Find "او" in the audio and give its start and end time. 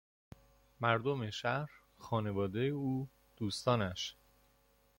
2.63-3.09